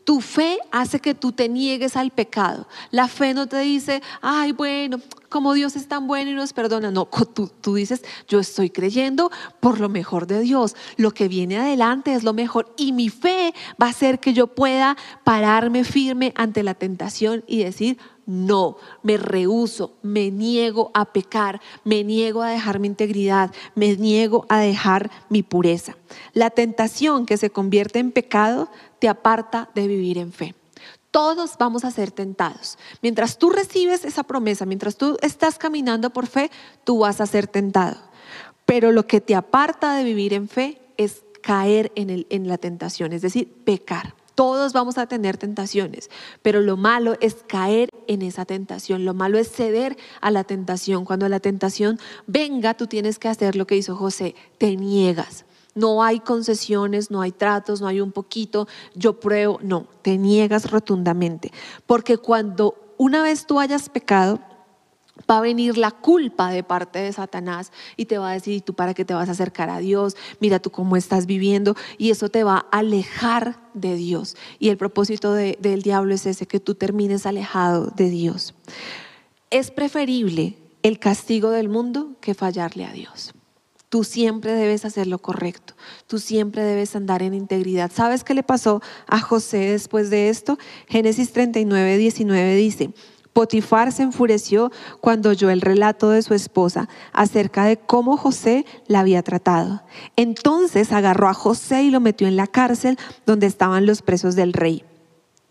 [0.10, 2.68] Tu fe hace que tú te niegues al pecado.
[2.90, 6.90] La fe no te dice, ay, bueno, como Dios es tan bueno y nos perdona.
[6.90, 10.76] No, tú, tú, dices, yo estoy creyendo por lo mejor de Dios.
[10.98, 12.74] Lo que viene adelante es lo mejor.
[12.76, 17.64] Y mi fe va a hacer que yo pueda pararme firme ante la tentación y
[17.64, 23.96] decir, no, me rehuso, me niego a pecar, me niego a dejar mi integridad, me
[23.96, 25.98] niego a dejar mi pureza.
[26.34, 28.70] La tentación que se convierte en pecado
[29.00, 30.56] te aparta de vivir en fe.
[31.12, 32.78] Todos vamos a ser tentados.
[33.02, 36.52] Mientras tú recibes esa promesa, mientras tú estás caminando por fe,
[36.84, 37.98] tú vas a ser tentado.
[38.66, 42.60] Pero lo que te aparta de vivir en fe es caer en, el, en la
[42.60, 44.14] tentación, es decir, pecar.
[44.36, 46.10] Todos vamos a tener tentaciones,
[46.42, 51.04] pero lo malo es caer en esa tentación, lo malo es ceder a la tentación.
[51.04, 55.44] Cuando la tentación venga, tú tienes que hacer lo que hizo José, te niegas.
[55.76, 60.72] No hay concesiones, no hay tratos, no hay un poquito, yo pruebo, no, te niegas
[60.72, 61.52] rotundamente.
[61.86, 64.40] Porque cuando una vez tú hayas pecado,
[65.30, 68.62] va a venir la culpa de parte de Satanás y te va a decir, ¿y
[68.62, 70.16] tú para qué te vas a acercar a Dios?
[70.40, 74.36] Mira tú cómo estás viviendo y eso te va a alejar de Dios.
[74.60, 78.54] Y el propósito del diablo es ese, que tú termines alejado de Dios.
[79.50, 83.34] Es preferible el castigo del mundo que fallarle a Dios.
[83.90, 85.74] Tú siempre debes hacer lo correcto.
[86.06, 87.92] Tú siempre debes andar en integridad.
[87.92, 90.60] ¿Sabes qué le pasó a José después de esto?
[90.88, 92.92] Génesis 39, 19 dice,
[93.34, 94.72] Potifar se enfureció
[95.02, 99.82] cuando oyó el relato de su esposa acerca de cómo José la había tratado.
[100.16, 104.54] Entonces agarró a José y lo metió en la cárcel donde estaban los presos del
[104.54, 104.84] rey.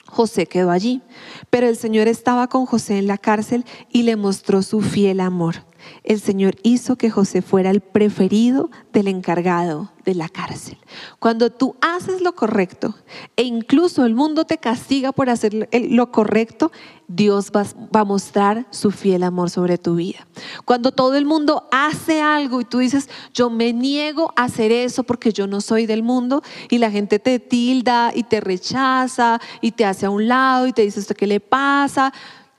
[0.07, 1.03] José quedó allí,
[1.51, 5.67] pero el Señor estaba con José en la cárcel y le mostró su fiel amor
[6.05, 10.79] el Señor hizo que José fuera el preferido del encargado de la cárcel.
[11.19, 12.95] Cuando tú haces lo correcto
[13.37, 16.73] e incluso el mundo te castiga por hacer lo correcto,
[17.09, 17.65] Dios va,
[18.01, 20.27] a mostrar su fiel amor sobre tu vida.
[20.65, 25.05] Cuando todo el mundo hace algo y tú dices, yo me niego a hacer eso
[25.05, 29.73] porque yo no soy del mundo y la gente te tilda y te rechaza y
[29.73, 32.13] te hace a un lado y te dice, ¿esto qué le pasa?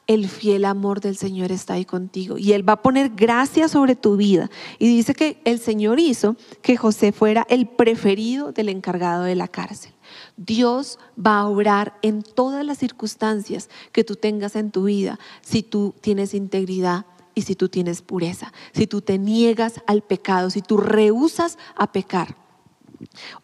[0.09, 3.95] El fiel amor del Señor está ahí contigo y Él va a poner gracia sobre
[3.95, 4.49] tu vida.
[4.79, 9.47] Y dice que el Señor hizo que José fuera el preferido del encargado de la
[9.47, 9.93] cárcel.
[10.35, 15.61] Dios va a obrar en todas las circunstancias que tú tengas en tu vida si
[15.61, 20.63] tú tienes integridad y si tú tienes pureza, si tú te niegas al pecado, si
[20.63, 22.48] tú rehusas a pecar.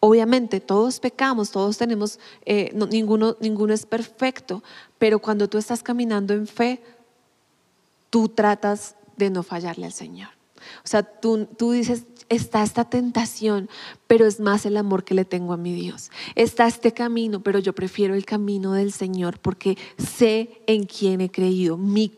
[0.00, 4.62] Obviamente todos pecamos, todos tenemos, eh, ninguno, ninguno es perfecto,
[4.98, 6.82] pero cuando tú estás caminando en fe,
[8.10, 10.28] tú tratas de no fallarle al Señor.
[10.84, 13.68] O sea, tú, tú dices, está esta tentación,
[14.06, 16.10] pero es más el amor que le tengo a mi Dios.
[16.34, 21.30] Está este camino, pero yo prefiero el camino del Señor porque sé en quién he
[21.30, 21.76] creído.
[21.76, 22.12] Mi,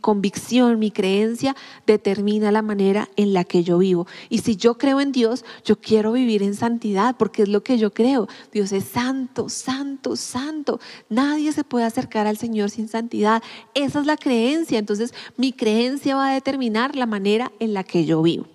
[0.00, 4.06] convicción, mi creencia determina la manera en la que yo vivo.
[4.28, 7.78] Y si yo creo en Dios, yo quiero vivir en santidad porque es lo que
[7.78, 8.28] yo creo.
[8.52, 10.80] Dios es santo, santo, santo.
[11.08, 13.42] Nadie se puede acercar al Señor sin santidad.
[13.74, 14.78] Esa es la creencia.
[14.78, 18.46] Entonces, mi creencia va a determinar la manera en la que yo vivo.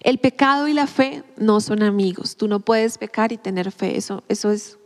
[0.00, 2.36] El pecado y la fe no son amigos.
[2.36, 3.96] Tú no puedes pecar y tener fe.
[3.96, 4.78] Eso, eso es,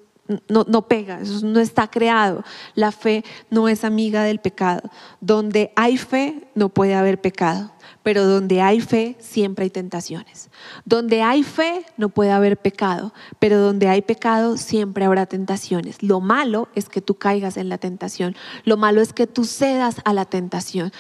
[0.49, 2.45] no, pega, no está creado.
[2.75, 4.91] La fe no es amiga del pecado.
[5.21, 7.73] Donde hay fe no puede haber pecado.
[8.03, 10.51] Pero donde hay fe siempre hay tentaciones.
[10.85, 16.03] Donde hay fe no puede haber pecado, pero donde hay pecado siempre habrá tentaciones.
[16.03, 18.35] Lo malo es que tú caigas en la tentación.
[18.65, 20.93] Lo malo es que tú cedas a la tentación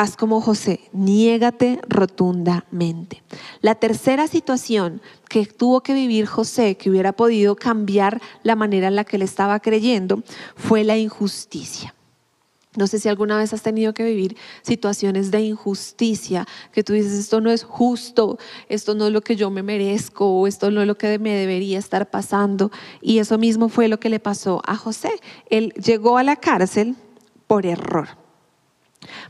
[0.00, 3.22] haz como José, niégate rotundamente.
[3.60, 8.96] La tercera situación que tuvo que vivir José, que hubiera podido cambiar la manera en
[8.96, 10.22] la que él estaba creyendo,
[10.56, 11.94] fue la injusticia.
[12.76, 17.12] No sé si alguna vez has tenido que vivir situaciones de injusticia, que tú dices,
[17.14, 20.86] esto no es justo, esto no es lo que yo me merezco, esto no es
[20.86, 22.70] lo que me debería estar pasando.
[23.00, 25.10] Y eso mismo fue lo que le pasó a José.
[25.50, 26.94] Él llegó a la cárcel
[27.48, 28.27] por error.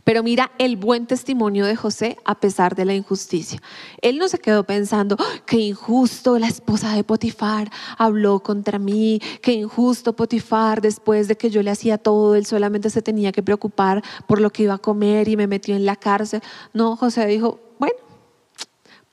[0.05, 3.61] Pero mira el buen testimonio de José a pesar de la injusticia.
[4.03, 9.53] Él no se quedó pensando, qué injusto la esposa de Potifar habló contra mí, qué
[9.53, 14.03] injusto Potifar después de que yo le hacía todo, él solamente se tenía que preocupar
[14.27, 16.43] por lo que iba a comer y me metió en la cárcel.
[16.73, 18.08] No, José dijo, bueno,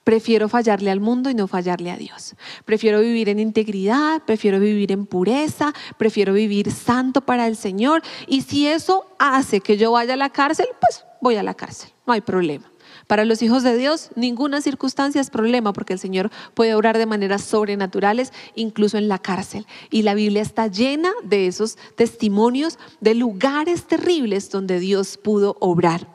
[0.06, 2.36] Prefiero fallarle al mundo y no fallarle a Dios.
[2.64, 8.04] Prefiero vivir en integridad, prefiero vivir en pureza, prefiero vivir santo para el Señor.
[8.28, 11.90] Y si eso hace que yo vaya a la cárcel, pues voy a la cárcel,
[12.06, 12.72] no hay problema.
[13.08, 17.08] Para los hijos de Dios, ninguna circunstancia es problema porque el Señor puede obrar de
[17.08, 19.66] maneras sobrenaturales, incluso en la cárcel.
[19.90, 26.15] Y la Biblia está llena de esos testimonios de lugares terribles donde Dios pudo obrar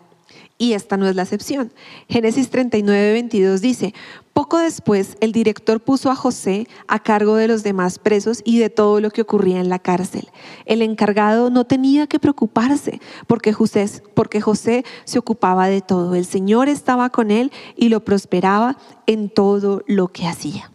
[0.60, 1.72] y esta no es la excepción.
[2.06, 3.94] Génesis 39, 22 dice,
[4.34, 8.68] poco después el director puso a José a cargo de los demás presos y de
[8.68, 10.28] todo lo que ocurría en la cárcel.
[10.66, 16.14] El encargado no tenía que preocuparse porque José, porque José se ocupaba de todo.
[16.14, 20.70] El Señor estaba con él y lo prosperaba en todo lo que hacía.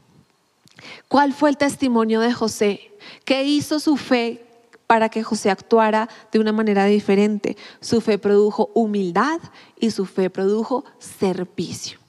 [1.08, 2.92] ¿Cuál fue el testimonio de José?
[3.24, 4.45] ¿Qué hizo su fe
[4.88, 7.58] para que José actuara de una manera diferente.
[7.82, 9.40] Su fe produjo humildad
[9.80, 12.00] y su fe produjo servicio.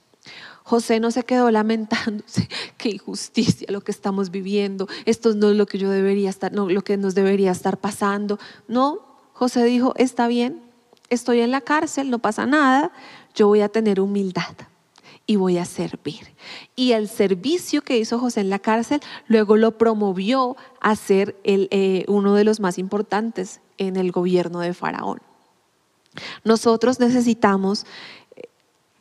[0.63, 5.65] José no se quedó lamentándose, qué injusticia lo que estamos viviendo, esto no es lo
[5.65, 8.37] que yo debería estar, no, lo que nos debería estar pasando.
[8.67, 8.99] No,
[9.31, 10.61] José dijo, está bien,
[11.09, 12.91] estoy en la cárcel, no pasa nada,
[13.33, 14.55] yo voy a tener humildad
[15.27, 16.33] y voy a servir.
[16.75, 22.05] Y el servicio que hizo José en la cárcel luego lo promovió a ser eh,
[22.07, 25.19] uno de los más importantes en el gobierno de Faraón.
[26.43, 27.85] Nosotros necesitamos
[28.35, 28.43] eh,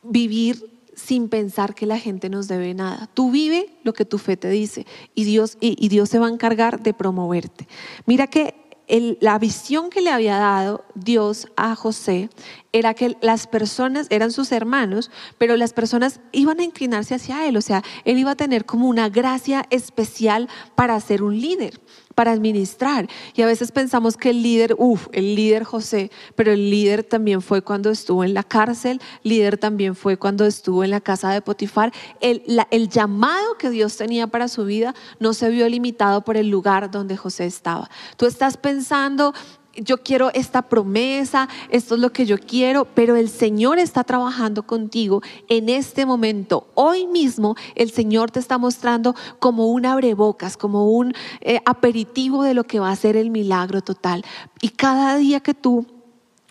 [0.03, 3.09] vivir sin pensar que la gente nos debe nada.
[3.15, 6.31] Tú vive lo que tu fe te dice y Dios, y Dios se va a
[6.31, 7.69] encargar de promoverte.
[8.07, 12.31] Mira que la visión que le había dado Dios a José
[12.73, 17.57] era que las personas eran sus hermanos, pero las personas iban a inclinarse hacia él,
[17.57, 21.81] o sea, él iba a tener como una gracia especial para ser un líder
[22.17, 23.09] para administrar.
[23.35, 27.43] Y a veces pensamos que el líder, uff, el líder José, pero el líder también
[27.43, 31.43] fue cuando estuvo en la cárcel, líder también fue cuando estuvo en la casa de
[31.43, 31.93] Potifar.
[32.21, 36.49] El, el llamado que Dios tenía para su vida no se vio limitado por el
[36.49, 37.91] lugar donde José estaba.
[38.17, 39.35] Tú estás pensando,
[39.77, 44.65] yo quiero esta promesa, esto es lo que yo quiero, pero el Señor está trabajando
[44.65, 46.69] contigo en este momento.
[46.75, 52.55] Hoy mismo el Señor te está mostrando como un abrebocas, como un eh, aperitivo de
[52.55, 54.25] lo que va a ser el milagro total.
[54.61, 55.87] Y cada día que tú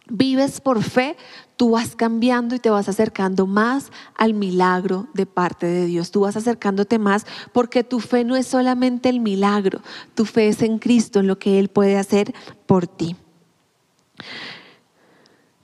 [0.08, 1.16] vives por fe,
[1.58, 6.12] tú vas cambiando y te vas acercando más al milagro de parte de Dios.
[6.12, 9.82] Tú vas acercándote más porque tu fe no es solamente el milagro,
[10.14, 12.34] tu fe es en Cristo, en lo que Él puede hacer
[12.66, 13.16] por ti.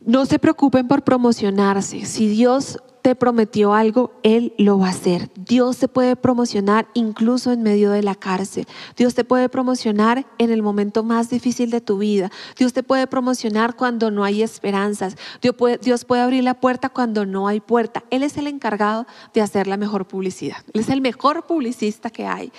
[0.04, 2.06] No se preocupen por promocionarse.
[2.06, 5.30] Si Dios te prometió algo, Él lo va a hacer.
[5.36, 8.68] Dios te puede promocionar incluso en medio de la cárcel.
[8.96, 12.32] Dios te puede promocionar en el momento más difícil de tu vida.
[12.58, 15.16] Dios te puede promocionar cuando no hay esperanzas.
[15.42, 18.04] Dios puede, Dios puede abrir la puerta cuando no hay puerta.
[18.10, 20.58] Él es el encargado de hacer la mejor publicidad.
[20.74, 22.52] Él es el mejor publicista que hay.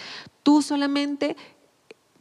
[0.43, 1.37] Tú solamente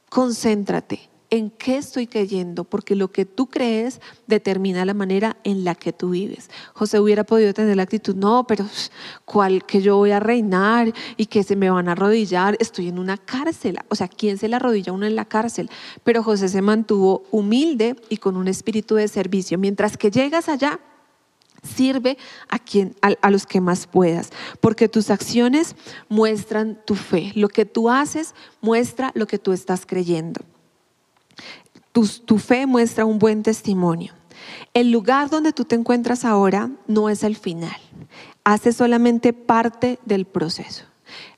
[0.09, 5.75] concéntrate en qué estoy creyendo, porque lo que tú crees determina la manera en la
[5.75, 6.49] que tú vives.
[6.73, 8.65] José hubiera podido tener la actitud, no, pero
[9.23, 12.57] ¿cuál que yo voy a reinar y que se me van a arrodillar?
[12.59, 13.79] Estoy en una cárcel.
[13.87, 15.69] O sea, ¿quién se le arrodilla uno en la cárcel?
[16.03, 19.57] Pero José se mantuvo humilde y con un espíritu de servicio.
[19.57, 20.79] Mientras que llegas allá,
[21.63, 22.17] Sirve
[22.49, 25.75] a, quien, a, los que más puedas, porque tus acciones
[26.09, 27.31] muestran tu fe.
[27.35, 30.41] Lo que tú haces muestra lo que tú estás creyendo.
[31.91, 34.13] Tu, fe muestra un buen testimonio.
[34.73, 37.75] El lugar donde tú te encuentras ahora no es el final,
[38.43, 40.85] hace solamente parte del proceso.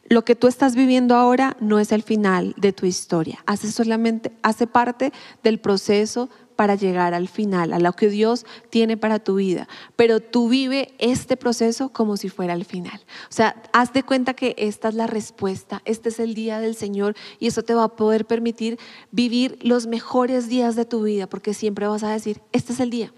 [0.09, 4.31] Lo que tú estás viviendo ahora no es el final de tu historia, hace solamente
[4.43, 5.11] hace parte
[5.41, 9.67] del proceso para llegar al final, a lo que Dios tiene para tu vida.
[9.95, 13.01] Pero tú vive este proceso como si fuera el final.
[13.29, 16.75] O sea, haz de cuenta que esta es la respuesta, este es el día del
[16.75, 18.79] Señor y eso te va a poder permitir
[19.11, 22.89] vivir los mejores días de tu vida, porque siempre vas a decir, este es el
[22.89, 23.13] día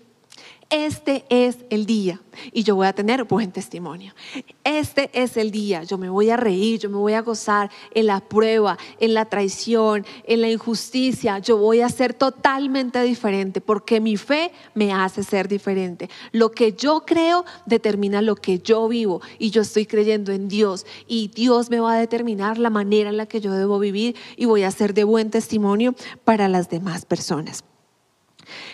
[0.70, 4.14] este es el día y yo voy a tener buen testimonio.
[4.64, 8.08] Este es el día, yo me voy a reír, yo me voy a gozar en
[8.08, 11.40] la prueba, en la traición, en la injusticia.
[11.40, 16.10] Yo voy a ser totalmente diferente porque mi fe me hace ser diferente.
[16.32, 20.86] Lo que yo creo determina lo que yo vivo y yo estoy creyendo en Dios
[21.08, 24.46] y Dios me va a determinar la manera en la que yo debo vivir y
[24.46, 27.64] voy a ser de buen testimonio para las demás personas.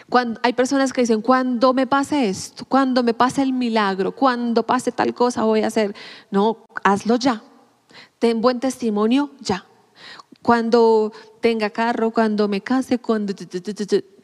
[0.10, 4.66] Cuando, hay personas que dicen, cuando me pase esto, cuando me pase el milagro, cuando
[4.66, 5.96] pase tal cosa voy a hacer.
[6.30, 7.44] No, hazlo ya.
[8.20, 9.66] Ten buen testimonio ya.
[10.42, 13.34] Cuando tenga carro, cuando me case, cuando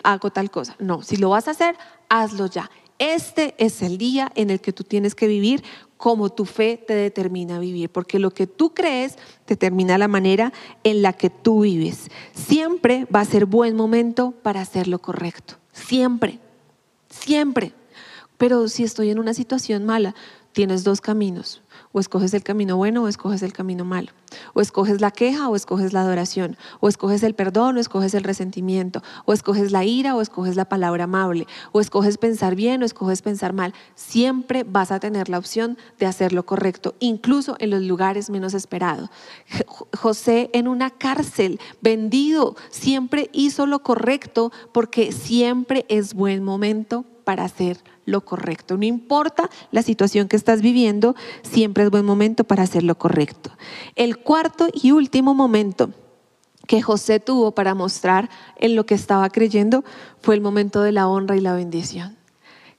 [0.03, 0.75] hago tal cosa.
[0.79, 1.75] No, si lo vas a hacer,
[2.09, 2.69] hazlo ya.
[2.99, 5.63] Este es el día en el que tú tienes que vivir
[5.97, 9.17] como tu fe te determina vivir, porque lo que tú crees
[9.47, 12.09] determina la manera en la que tú vives.
[12.33, 16.39] Siempre va a ser buen momento para hacer lo correcto, siempre,
[17.09, 17.73] siempre.
[18.37, 20.13] Pero si estoy en una situación mala,
[20.51, 21.61] tienes dos caminos.
[21.97, 24.11] O escoges el camino bueno o escoges el camino malo.
[24.53, 26.55] O escoges la queja o escoges la adoración.
[26.79, 29.01] O escoges el perdón o escoges el resentimiento.
[29.25, 31.47] O escoges la ira o escoges la palabra amable.
[31.71, 33.73] O escoges pensar bien o escoges pensar mal.
[33.95, 38.53] Siempre vas a tener la opción de hacer lo correcto, incluso en los lugares menos
[38.53, 39.09] esperados.
[39.97, 47.43] José en una cárcel, vendido, siempre hizo lo correcto porque siempre es buen momento para
[47.43, 48.77] hacer lo correcto.
[48.77, 53.51] No importa la situación que estás viviendo, siempre es buen momento para hacer lo correcto.
[53.97, 55.91] El cuarto y último momento
[56.67, 59.83] que José tuvo para mostrar en lo que estaba creyendo
[60.21, 62.15] fue el momento de la honra y la bendición.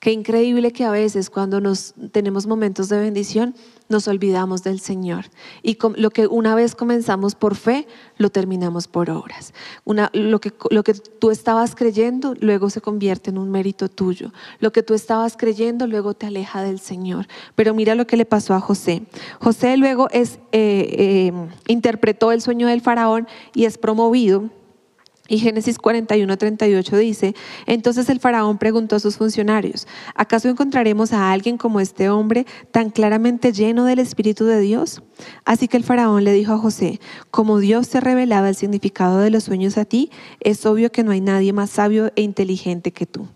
[0.00, 3.54] Qué increíble que a veces cuando nos tenemos momentos de bendición
[3.88, 5.26] nos olvidamos del Señor.
[5.62, 7.86] Y lo que una vez comenzamos por fe,
[8.16, 9.54] lo terminamos por obras.
[9.84, 14.32] Una, lo, que, lo que tú estabas creyendo luego se convierte en un mérito tuyo.
[14.60, 17.26] Lo que tú estabas creyendo luego te aleja del Señor.
[17.54, 19.02] Pero mira lo que le pasó a José.
[19.40, 21.32] José luego es, eh, eh,
[21.66, 24.50] interpretó el sueño del faraón y es promovido
[25.28, 27.34] y Génesis 41, 38 dice,
[27.66, 32.88] entonces el faraón preguntó a sus funcionarios, ¿acaso encontraremos a alguien como este hombre tan
[32.88, 35.02] claramente lleno del Espíritu de Dios?
[35.44, 36.98] Así que el faraón le dijo a José,
[37.30, 40.10] como Dios te revelaba el significado de los sueños a ti,
[40.40, 43.28] es obvio que no hay nadie más sabio e inteligente que tú.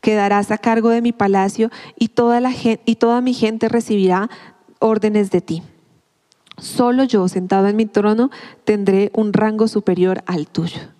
[0.00, 2.52] Quedarás a cargo de mi palacio y toda, la
[2.84, 4.30] y toda mi gente recibirá
[4.78, 5.62] órdenes de ti.
[6.58, 8.30] Solo yo, sentado en mi trono,
[8.64, 10.95] tendré un rango superior al tuyo.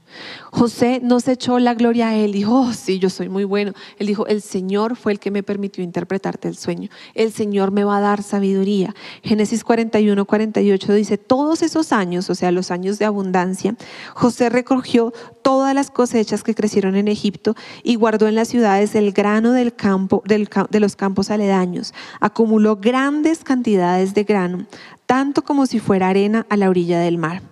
[0.51, 3.73] José no se echó la gloria a él, dijo, oh, sí, yo soy muy bueno.
[3.99, 6.89] Él dijo, el Señor fue el que me permitió interpretarte el sueño.
[7.15, 8.95] El Señor me va a dar sabiduría.
[9.23, 13.77] Génesis 41, 48 dice, todos esos años, o sea, los años de abundancia,
[14.15, 15.13] José recogió
[15.43, 19.75] todas las cosechas que crecieron en Egipto y guardó en las ciudades el grano del
[19.75, 21.95] campo, de los campos aledaños.
[22.21, 24.67] Acumuló grandes cantidades de grano,
[25.07, 27.43] tanto como si fuera arena a la orilla del mar.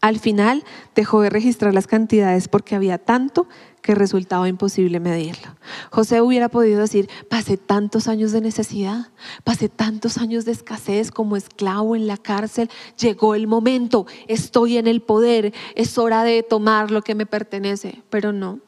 [0.00, 0.64] Al final
[0.94, 3.46] dejó de registrar las cantidades porque había tanto
[3.84, 5.56] que resultaba imposible medirlo.
[5.90, 9.08] José hubiera podido decir, pasé tantos años de necesidad,
[9.44, 14.86] pasé tantos años de escasez como esclavo en la cárcel, llegó el momento, estoy en
[14.86, 18.02] el poder, es hora de tomar lo que me pertenece.
[18.08, 18.60] Pero no,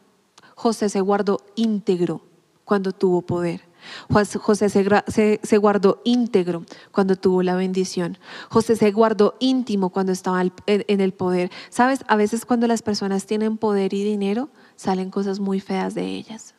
[0.55, 2.23] José se guardó íntegro
[2.65, 3.63] cuando tuvo poder.
[4.09, 8.19] José se, guardó íntegro cuando tuvo la bendición.
[8.49, 11.51] José se guardó íntimo cuando estaba en el poder.
[11.71, 16.07] Sabes, a veces cuando las personas tienen poder y dinero, salen cosas muy feas de
[16.07, 16.55] ellas.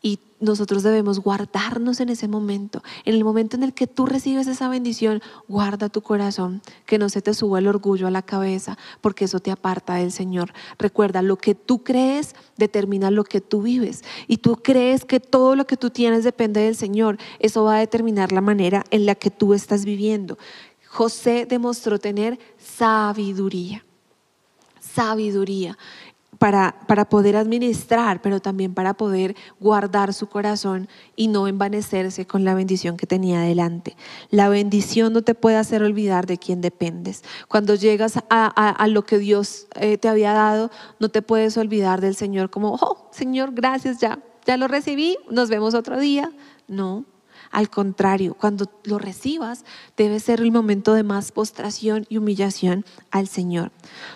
[0.00, 2.82] Y nosotros debemos guardarnos en ese momento.
[3.04, 7.08] En el momento en el que tú recibes esa bendición, guarda tu corazón, que no
[7.08, 10.52] se te suba el orgullo a la cabeza, porque eso te aparta del Señor.
[10.78, 14.04] Recuerda, lo que tú crees determina lo que tú vives.
[14.28, 17.18] Y tú crees que todo lo que tú tienes depende del Señor.
[17.40, 20.38] Eso va a determinar la manera en la que tú estás viviendo.
[20.86, 23.84] José demostró tener sabiduría.
[24.80, 25.76] Sabiduría
[26.38, 32.44] para, para, poder administrar, pero también para poder guardar su corazón y no envanecerse con
[32.44, 33.96] la bendición que tenía delante.
[34.30, 37.24] La bendición no te puede hacer olvidar de quién dependes.
[37.48, 40.70] Cuando llegas a, lo que Dios eh, te había dado,
[41.00, 45.48] no te puedes olvidar del Señor como, oh, Señor, gracias, ya, ya lo recibí, nos
[45.48, 46.30] vemos otro día.
[46.68, 47.04] No,
[47.50, 49.64] al contrario, cuando lo recibas,
[49.96, 53.72] debe ser el momento de más postración y humillación al Señor.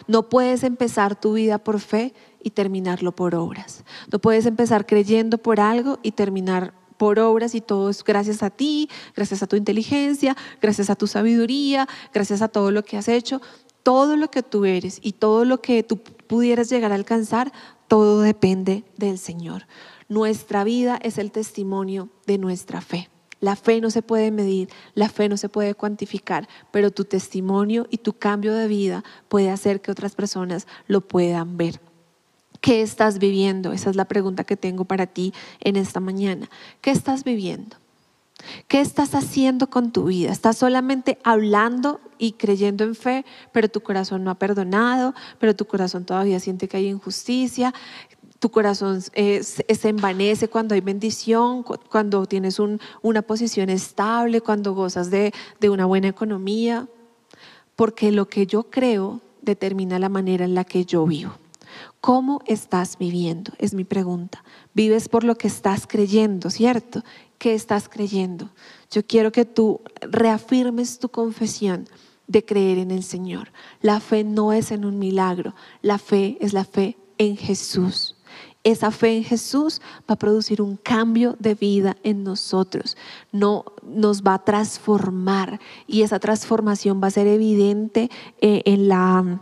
[0.07, 3.85] No puedes empezar tu vida por fe y terminarlo por obras.
[4.11, 8.51] No puedes empezar creyendo por algo y terminar por obras y todo es gracias a
[8.51, 13.09] ti, gracias a tu inteligencia, gracias a tu sabiduría, gracias a todo lo que has
[13.09, 13.41] hecho.
[13.83, 17.53] Todo lo que tú eres y todo lo que tú pudieras llegar a alcanzar,
[17.89, 19.67] todo depende del Señor.
[20.09, 23.09] Nuestra vida es el testimonio de nuestra fe.
[23.43, 27.89] La fe no se puede medir, la fe no se puede cuantificar, pero tu testimonio
[27.91, 31.81] y tu cambio de vida puede hacer que otras personas lo puedan ver.
[32.61, 33.73] ¿Qué estás viviendo?
[33.73, 36.49] Esa es la pregunta que tengo para ti en esta mañana.
[36.81, 37.77] ¿Qué estás viviendo?
[38.69, 40.31] ¿Qué estás haciendo con tu vida?
[40.31, 45.65] ¿Estás solamente hablando y creyendo en fe, pero tu corazón no ha perdonado, pero tu
[45.65, 47.75] corazón todavía siente que hay injusticia?
[48.43, 52.59] Tu corazón se envanece cuando hay bendición, cuando tienes
[53.01, 56.89] una posición estable, cuando gozas de, de una buena economía,
[57.77, 61.35] porque lo que yo creo determina la manera en la que yo vivo.
[62.01, 63.53] ¿Cómo estás viviendo?
[63.59, 64.43] Es mi pregunta.
[64.75, 67.05] Vives por lo que estás creyendo, ¿cierto?
[67.39, 68.51] ¿Qué estás creyendo?
[68.91, 71.89] Yo quiero que tú reafirmes tu confesión
[72.27, 73.53] de creer en el Señor.
[73.83, 78.17] La fe no es en un milagro, la fe es la fe en Jesús.
[78.65, 82.97] Esa fe en Jesús va a producir un cambio de vida en nosotros,
[83.33, 88.09] no nos va a transformar y esa transformación va a ser evidente
[88.41, 89.41] eh, en la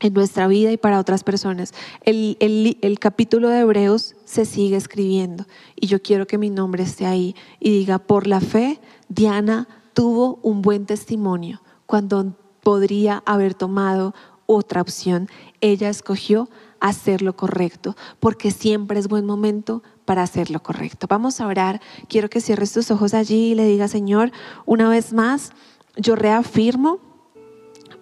[0.00, 1.72] en nuestra vida y para otras personas.
[2.02, 5.46] El, el, capítulo de Hebreos se sigue escribiendo
[5.76, 10.40] y yo quiero que mi nombre esté ahí y diga, por la fe, Diana tuvo
[10.42, 14.14] un buen testimonio cuando podría haber tomado
[14.46, 15.28] otra opción.
[15.60, 16.48] Ella escogió
[16.80, 21.06] hacer lo correcto, porque siempre es buen momento para hacer lo correcto.
[21.08, 21.80] Vamos a orar.
[22.08, 24.32] Quiero que cierres tus ojos allí y le diga, Señor,
[24.66, 25.52] una vez más,
[25.96, 26.98] yo reafirmo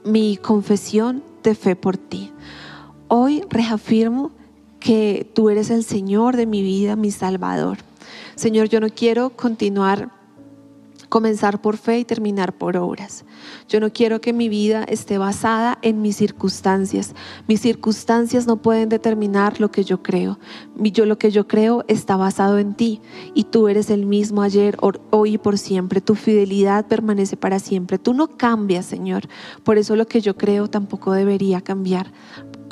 [0.05, 2.33] mi confesión de fe por ti.
[3.09, 4.33] Hoy reafirmo
[4.81, 7.79] que tú eres el Señor de mi vida, mi Salvador.
[8.35, 10.11] Señor, yo no quiero continuar
[11.13, 13.27] comenzar por fe y terminar por obras.
[13.69, 17.15] Yo no quiero que mi vida esté basada en mis circunstancias.
[17.47, 20.39] Mis circunstancias no pueden determinar lo que yo creo.
[20.75, 23.03] Yo lo que yo creo está basado en ti
[23.35, 24.79] y tú eres el mismo ayer,
[25.11, 26.01] hoy y por siempre.
[26.01, 27.99] Tu fidelidad permanece para siempre.
[27.99, 29.29] Tú no cambias, Señor.
[29.65, 32.11] Por eso lo que yo creo tampoco debería cambiar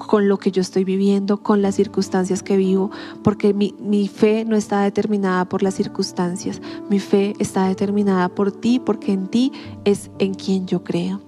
[0.07, 2.91] con lo que yo estoy viviendo, con las circunstancias que vivo,
[3.23, 8.51] porque mi, mi, fe no está determinada por las circunstancias, mi fe está determinada por
[8.51, 9.53] ti, porque en ti
[9.85, 11.21] es en quien yo creo.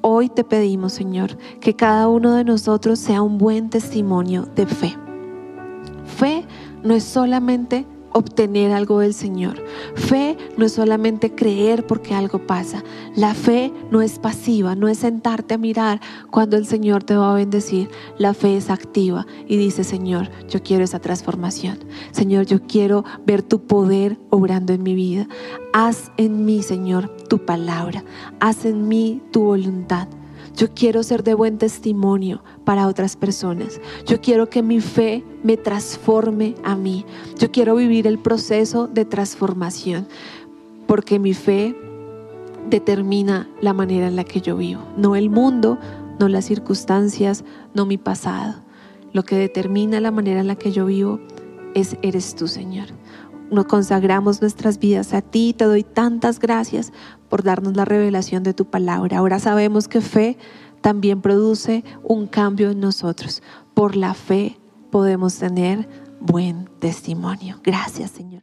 [0.00, 4.96] Hoy te pedimos, Señor, que cada uno de nosotros sea un buen testimonio de fe.
[6.04, 6.44] Fe
[6.82, 7.86] no es solamente
[8.18, 9.64] obtener algo del Señor.
[9.94, 12.82] Fe no es solamente creer porque algo pasa.
[13.16, 16.00] La fe no es pasiva, no es sentarte a mirar
[16.30, 17.88] cuando el Señor te va a bendecir.
[18.18, 21.78] La fe es activa y dice, Señor, yo quiero esa transformación.
[22.10, 25.28] Señor, yo quiero ver tu poder obrando en mi vida.
[25.72, 28.04] Haz en mí, Señor, tu palabra.
[28.40, 30.08] Haz en mí tu voluntad.
[30.58, 33.80] Yo quiero ser de buen testimonio para otras personas.
[34.06, 37.06] Yo quiero que mi fe me transforme a mí.
[37.38, 40.08] Yo quiero vivir el proceso de transformación
[40.88, 41.76] porque mi fe
[42.68, 44.82] determina la manera en la que yo vivo.
[44.96, 45.78] No el mundo,
[46.18, 48.56] no las circunstancias, no mi pasado.
[49.12, 51.20] Lo que determina la manera en la que yo vivo
[51.74, 52.97] es eres tú, Señor.
[53.50, 55.54] Nos consagramos nuestras vidas a ti.
[55.56, 56.92] Te doy tantas gracias
[57.28, 59.18] por darnos la revelación de tu palabra.
[59.18, 60.36] Ahora sabemos que fe
[60.80, 63.42] también produce un cambio en nosotros.
[63.74, 64.58] Por la fe
[64.90, 65.88] podemos tener
[66.20, 67.60] buen testimonio.
[67.62, 68.42] Gracias, Señor.